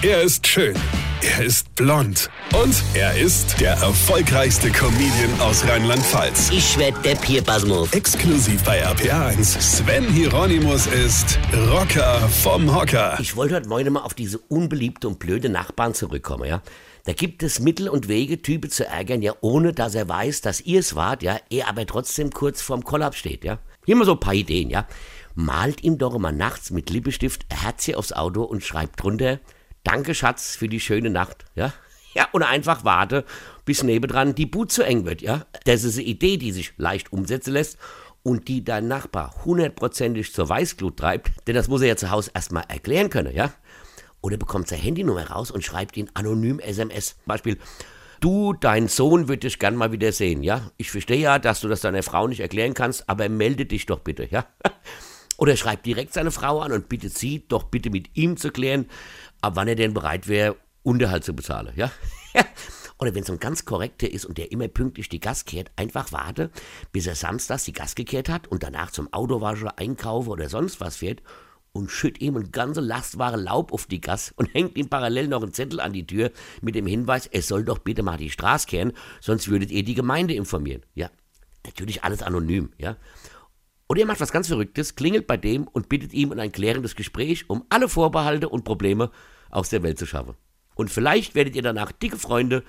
Er 0.00 0.22
ist 0.22 0.46
schön. 0.46 0.76
Er 1.22 1.44
ist 1.44 1.74
blond. 1.74 2.30
Und 2.54 2.84
er 2.94 3.18
ist 3.18 3.60
der 3.60 3.72
erfolgreichste 3.72 4.70
Comedian 4.70 5.40
aus 5.40 5.66
Rheinland-Pfalz. 5.66 6.50
Ich 6.52 6.78
werd 6.78 7.04
der 7.04 7.16
Pierpasmus. 7.16 7.92
Exklusiv 7.92 8.62
bei 8.62 8.86
RPA1. 8.86 9.60
Sven 9.60 10.04
Hieronymus 10.04 10.86
ist 10.86 11.40
Rocker 11.72 12.20
vom 12.28 12.72
Hocker. 12.72 13.18
Ich 13.20 13.34
wollte 13.34 13.56
heute 13.56 13.68
Morgen 13.68 13.92
mal 13.92 14.02
auf 14.02 14.14
diese 14.14 14.38
unbeliebte 14.38 15.08
und 15.08 15.18
blöde 15.18 15.48
Nachbarn 15.48 15.94
zurückkommen, 15.94 16.44
ja. 16.44 16.62
Da 17.06 17.12
gibt 17.12 17.42
es 17.42 17.58
Mittel 17.58 17.88
und 17.88 18.06
Wege, 18.06 18.40
Typen 18.40 18.70
zu 18.70 18.86
ärgern, 18.86 19.20
ja, 19.20 19.32
ohne 19.40 19.72
dass 19.72 19.96
er 19.96 20.08
weiß, 20.08 20.42
dass 20.42 20.60
ihr 20.60 20.78
es 20.78 20.94
wart, 20.94 21.24
ja, 21.24 21.40
er 21.50 21.66
aber 21.68 21.86
trotzdem 21.86 22.30
kurz 22.30 22.62
vorm 22.62 22.84
Kollaps 22.84 23.18
steht, 23.18 23.42
ja. 23.42 23.58
Hier 23.84 23.96
mal 23.96 24.04
so 24.04 24.12
ein 24.12 24.20
paar 24.20 24.34
Ideen, 24.34 24.70
ja. 24.70 24.86
Malt 25.34 25.82
ihm 25.82 25.98
doch 25.98 26.14
immer 26.14 26.30
nachts 26.30 26.70
mit 26.70 26.88
Lippenstift 26.88 27.46
Herzchen 27.52 27.96
aufs 27.96 28.12
Auto 28.12 28.44
und 28.44 28.62
schreibt 28.62 29.02
drunter, 29.02 29.40
Danke, 29.90 30.14
Schatz, 30.14 30.54
für 30.54 30.68
die 30.68 30.80
schöne 30.80 31.08
Nacht, 31.08 31.46
ja. 31.54 31.72
Ja, 32.12 32.28
und 32.32 32.42
einfach 32.42 32.84
warte, 32.84 33.24
bis 33.64 33.82
nebendran 33.82 34.34
die 34.34 34.44
Boot 34.44 34.70
zu 34.70 34.82
eng 34.82 35.06
wird, 35.06 35.22
ja. 35.22 35.46
Das 35.64 35.82
ist 35.82 35.96
eine 35.96 36.06
Idee, 36.06 36.36
die 36.36 36.52
sich 36.52 36.74
leicht 36.76 37.10
umsetzen 37.10 37.54
lässt 37.54 37.78
und 38.22 38.48
die 38.48 38.62
dein 38.62 38.86
Nachbar 38.86 39.34
hundertprozentig 39.46 40.34
zur 40.34 40.46
Weißglut 40.46 40.98
treibt, 40.98 41.30
denn 41.46 41.54
das 41.54 41.68
muss 41.68 41.80
er 41.80 41.88
ja 41.88 41.96
zu 41.96 42.10
Hause 42.10 42.32
erstmal 42.34 42.64
erklären 42.68 43.08
können, 43.08 43.34
ja. 43.34 43.50
Oder 44.20 44.36
bekommt 44.36 44.68
seine 44.68 44.82
Handynummer 44.82 45.30
raus 45.30 45.50
und 45.50 45.64
schreibt 45.64 45.96
ihn 45.96 46.10
anonym 46.12 46.58
SMS. 46.58 47.16
Beispiel, 47.24 47.56
du, 48.20 48.52
dein 48.52 48.88
Sohn 48.88 49.26
wird 49.26 49.42
dich 49.42 49.58
gern 49.58 49.74
mal 49.74 49.90
wieder 49.90 50.12
sehen, 50.12 50.42
ja. 50.42 50.70
Ich 50.76 50.90
verstehe 50.90 51.20
ja, 51.20 51.38
dass 51.38 51.62
du 51.62 51.68
das 51.68 51.80
deiner 51.80 52.02
Frau 52.02 52.28
nicht 52.28 52.40
erklären 52.40 52.74
kannst, 52.74 53.08
aber 53.08 53.30
melde 53.30 53.64
dich 53.64 53.86
doch 53.86 54.00
bitte, 54.00 54.28
ja. 54.30 54.44
Oder 55.38 55.56
schreibt 55.56 55.86
direkt 55.86 56.12
seine 56.12 56.32
Frau 56.32 56.60
an 56.60 56.72
und 56.72 56.88
bittet 56.88 57.16
sie, 57.16 57.46
doch 57.46 57.62
bitte 57.62 57.90
mit 57.90 58.16
ihm 58.16 58.36
zu 58.36 58.50
klären, 58.50 58.86
ab 59.40 59.56
wann 59.56 59.68
er 59.68 59.74
denn 59.74 59.94
bereit 59.94 60.28
wäre, 60.28 60.56
Unterhalt 60.82 61.24
zu 61.24 61.34
bezahlen, 61.34 61.72
ja? 61.76 61.90
Oder 62.98 63.14
wenn 63.14 63.22
es 63.22 63.30
ein 63.30 63.38
ganz 63.38 63.64
korrekter 63.64 64.10
ist 64.10 64.24
und 64.24 64.38
der 64.38 64.50
immer 64.50 64.66
pünktlich 64.66 65.08
die 65.08 65.20
Gas 65.20 65.44
kehrt, 65.44 65.70
einfach 65.76 66.10
warte, 66.10 66.50
bis 66.90 67.06
er 67.06 67.14
samstags 67.14 67.64
die 67.64 67.72
Gas 67.72 67.94
gekehrt 67.94 68.28
hat 68.28 68.48
und 68.48 68.64
danach 68.64 68.90
zum 68.90 69.12
Autowascher, 69.12 69.78
Einkaufen 69.78 70.30
oder 70.30 70.48
sonst 70.48 70.80
was 70.80 70.96
fährt 70.96 71.22
und 71.72 71.90
schütt 71.90 72.20
ihm 72.20 72.36
ein 72.36 72.50
ganze 72.50 72.80
Lastware 72.80 73.36
Laub 73.36 73.72
auf 73.72 73.86
die 73.86 74.00
Gas 74.00 74.32
und 74.36 74.46
hängt 74.54 74.76
ihm 74.76 74.88
parallel 74.88 75.28
noch 75.28 75.42
einen 75.42 75.52
Zettel 75.52 75.80
an 75.80 75.92
die 75.92 76.06
Tür 76.06 76.32
mit 76.60 76.74
dem 76.74 76.86
Hinweis, 76.86 77.26
er 77.26 77.42
soll 77.42 77.64
doch 77.64 77.78
bitte 77.78 78.02
mal 78.02 78.16
die 78.16 78.30
Straße 78.30 78.66
kehren, 78.66 78.92
sonst 79.20 79.48
würdet 79.48 79.70
ihr 79.70 79.84
die 79.84 79.94
Gemeinde 79.94 80.34
informieren. 80.34 80.82
Ja, 80.94 81.08
natürlich 81.64 82.02
alles 82.02 82.22
anonym, 82.22 82.72
ja. 82.78 82.96
Oder 83.88 84.00
ihr 84.00 84.06
macht 84.06 84.20
was 84.20 84.32
ganz 84.32 84.48
Verrücktes, 84.48 84.96
klingelt 84.96 85.26
bei 85.26 85.38
dem 85.38 85.66
und 85.66 85.88
bittet 85.88 86.12
ihm 86.12 86.30
um 86.30 86.38
ein 86.38 86.52
klärendes 86.52 86.94
Gespräch, 86.94 87.48
um 87.48 87.64
alle 87.70 87.88
Vorbehalte 87.88 88.48
und 88.48 88.64
Probleme 88.64 89.10
aus 89.50 89.70
der 89.70 89.82
Welt 89.82 89.98
zu 89.98 90.06
schaffen. 90.06 90.34
Und 90.74 90.90
vielleicht 90.90 91.34
werdet 91.34 91.56
ihr 91.56 91.62
danach 91.62 91.90
dicke 91.90 92.18
Freunde 92.18 92.64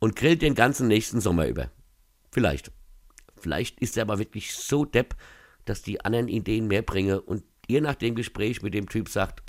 und 0.00 0.16
grillt 0.16 0.42
den 0.42 0.54
ganzen 0.54 0.88
nächsten 0.88 1.20
Sommer 1.20 1.46
über. 1.46 1.70
Vielleicht. 2.32 2.72
Vielleicht 3.36 3.80
ist 3.80 3.96
er 3.96 4.02
aber 4.02 4.18
wirklich 4.18 4.54
so 4.54 4.84
depp, 4.84 5.14
dass 5.64 5.82
die 5.82 6.04
anderen 6.04 6.28
Ideen 6.28 6.66
mehr 6.66 6.82
bringen 6.82 7.20
und 7.20 7.44
ihr 7.68 7.80
nach 7.80 7.94
dem 7.94 8.14
Gespräch 8.16 8.62
mit 8.62 8.74
dem 8.74 8.88
Typ 8.88 9.08
sagt, 9.08 9.42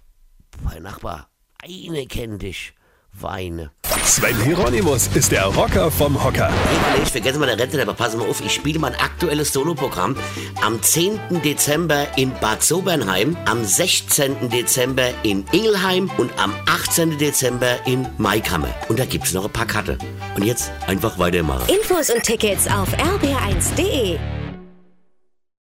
mein 0.63 0.83
Nachbar, 0.83 1.29
eine 1.61 2.05
kennt 2.05 2.41
dich, 2.41 2.73
weine. 3.21 3.71
Sven 4.03 4.39
Hieronymus 4.43 5.07
ist 5.15 5.31
der 5.31 5.45
Rocker 5.45 5.89
vom 5.89 6.23
Hocker. 6.23 6.49
Hey, 6.49 7.01
ich 7.03 7.09
vergesse 7.09 7.39
mal 7.39 7.47
der 7.47 7.57
Rente, 7.57 7.81
aber 7.81 7.93
pass 7.93 8.15
mal 8.15 8.27
auf, 8.29 8.39
ich 8.39 8.53
spiele 8.53 8.79
mein 8.79 8.95
aktuelles 8.95 9.51
Soloprogramm 9.51 10.15
am 10.63 10.81
10. 10.81 11.19
Dezember 11.43 12.05
in 12.15 12.31
Bad 12.39 12.63
Sobernheim, 12.63 13.35
am 13.45 13.65
16. 13.65 14.49
Dezember 14.49 15.09
in 15.23 15.45
Ingelheim 15.51 16.09
und 16.17 16.31
am 16.39 16.53
18. 16.67 17.17
Dezember 17.17 17.77
in 17.85 18.07
Maikammer. 18.17 18.69
Und 18.89 18.99
da 18.99 19.05
gibt's 19.05 19.33
noch 19.33 19.45
ein 19.45 19.51
paar 19.51 19.67
Karte. 19.67 19.97
Und 20.35 20.43
jetzt 20.43 20.71
einfach 20.87 21.17
weitermachen. 21.17 21.67
Infos 21.67 22.09
und 22.09 22.23
Tickets 22.23 22.67
auf 22.67 22.93
rb1.de. 22.93 24.34